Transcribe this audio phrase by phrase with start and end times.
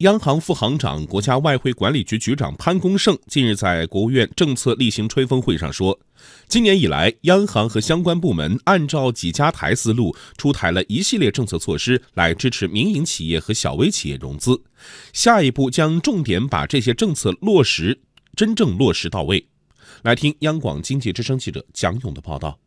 [0.00, 5.98] 央行副行长、国家外汇管理局局长潘功胜近日在国务院政策例行吹风会上说，
[6.48, 14.62] 今年以来，央行和相关部门按照几家台思路，出台了一系列政策措施来支持民营企业和小微企业融资。
[15.14, 17.98] 下一步将重点把这些政策落实，
[18.34, 19.48] 真正落实到位。
[20.02, 22.58] 来听央广经济之声记者蒋勇的报道。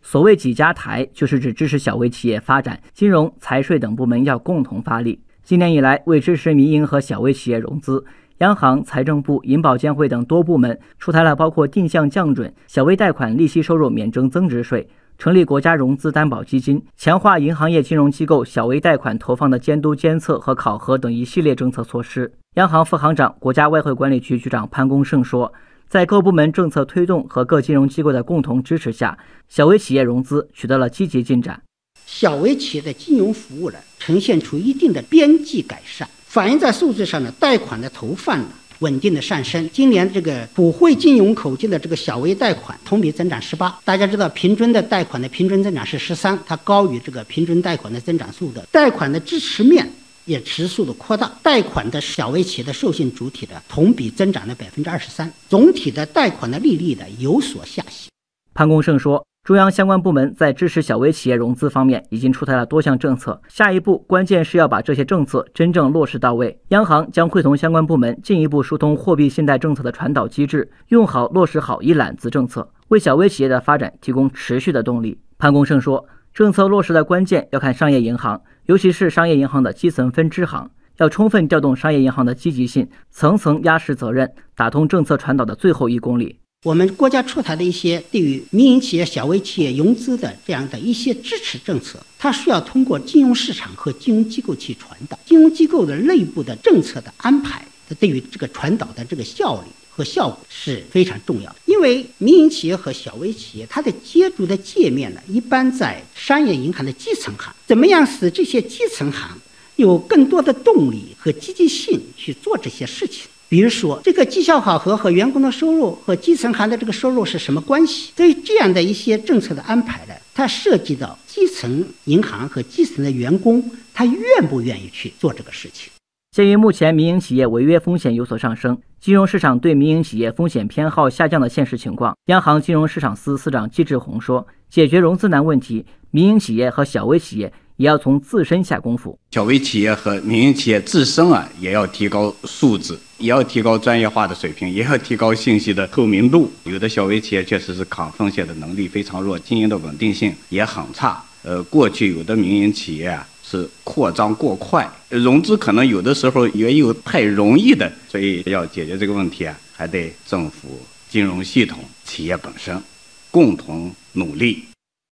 [0.00, 5.20] 所谓几家台，就是指支持小微企业发展，金融、财税等部门要共同发力。
[5.48, 8.04] 今年以来，为支持民营和小微企业融资，
[8.40, 14.86] 央行、财政部、银保监会等多部门出台了包括定向降准、小微贷款利息收入免征增值税、
[15.16, 22.30] 成立国家融资担保基金、强化银行业金融机构小微贷款投放的监督监测和考核等一系列政策措施。
[22.56, 25.50] 央行副行长、国家外汇管理局局长潘功胜说，
[25.88, 29.16] 在各部门政策推动和各金融机构的共同支持下，
[29.48, 31.62] 小微企业融资取得了积极进展。
[32.10, 39.68] 小微企业的金融服务呢，呈现出一定的边际改善，反映在数字上呢，贷款的投放呢稳定的上升。
[39.74, 48.60] 今年这个普惠金融口径的这个小微贷款同比增长十八，大家知道平均的贷款的平均增长是十三，它高于这个平均贷款的增长速度。
[48.72, 49.86] 贷款的支持面
[50.24, 58.10] 也持续的扩大，贷款的小微企业的授信主体的同比增长了百分之二十三，总体的贷款的利率呢有所下行。
[58.54, 59.22] 潘功胜说。
[59.48, 66.60] 中央相关部门在支持小微企业融资方面已经出台了多项政策，下一步关键是要把这些政策真正落实到位。
[66.68, 75.18] 央行将会同相关部门进一步疏通货币信贷政策的传导机制，用好落实好一揽子政策，为小微企业的发展提供持续的动力。
[75.38, 86.38] 潘功胜说，政策落实的关键要看商业银行，尤其是商业银行的基层分支行，要充分调动商业银行的积极性，层层压实责任，打通政策传导的最后一公里。
[86.64, 95.16] 我们国家出台的一些对于民营企业、小微企业融资的这样的一些支持政策，它需要通过金融市场和金融机构去传导。
[95.24, 101.56] 金融机构的内部的政策的安排，它对于这个传导的这个效率和效果是非常重要的。
[101.66, 107.54] 因为民营企业和小微企业，它的接触的界面呢，一般在商业银行的基层行。
[107.68, 109.38] 怎么样使这些基层行
[109.76, 113.28] 有更多的动力和积极性去做这些事情？
[113.48, 118.12] 比如说，这个绩效考核和员工的收入和基层行的这个收入是什么关系？
[118.14, 123.64] 对于这样的一些政策的安排呢，它涉及到基层银行和基层的员工，
[123.94, 125.90] 他愿不愿意去做这个事情？
[126.30, 146.50] 鉴于目前民营企业违约风险有所上升，金融市场对民营企业风险偏好下降的现实情况，央行金融市场司司长季志宏说：“解决融资难问题，民营企业和小微企业。”也要从自身下功夫，小微企业和民营企业自身啊，也要提高素质，也要提高专业化的水平，也要提高信息的透明度。
[146.64, 151.22] 有的小微企业确实是抗风险的能力非常弱，经营的稳定性也很差。
[151.44, 162.82] 呃，过去有的民营企业啊是扩张过快，融资可能有的时候也有太容易的，所以要解决这个问题啊，还得政府、金融系统、企业本身
[163.30, 164.64] 共同努力。